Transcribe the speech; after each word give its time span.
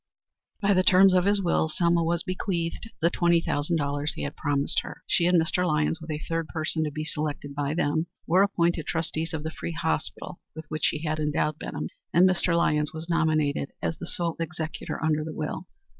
By 0.63 0.73
the 0.73 0.81
terms 0.81 1.13
of 1.13 1.25
his 1.25 1.43
will 1.43 1.69
Selma 1.69 2.03
was 2.03 2.23
bequeathed 2.23 2.89
the 3.03 3.11
twenty 3.11 3.39
thousand 3.39 3.75
dollars 3.77 4.13
he 4.15 4.23
had 4.23 4.35
promised 4.35 4.79
her. 4.79 5.03
She 5.05 5.27
and 5.27 5.39
Mr. 5.39 5.63
Lyons, 5.63 6.01
with 6.01 6.09
a 6.09 6.17
third 6.17 6.47
person, 6.47 6.83
to 6.85 6.89
be 6.89 7.05
selected 7.05 7.53
by 7.53 7.75
them, 7.75 8.07
were 8.25 8.41
appointed 8.41 8.87
trustees 8.87 9.31
of 9.31 9.43
the 9.43 9.51
Free 9.51 9.73
Hospital 9.73 10.39
with 10.55 10.65
which 10.69 10.87
he 10.87 11.03
had 11.03 11.19
endowed 11.19 11.59
Benham, 11.59 11.89
and 12.11 12.27
Mr. 12.27 12.57
Lyons 12.57 12.91
was 12.95 13.11
nominated 13.11 13.69
as 13.79 13.99
the 13.99 14.07
sole 14.07 14.35
executor 14.39 14.99
under 15.03 15.23
the 15.23 15.35
will. 15.35 15.67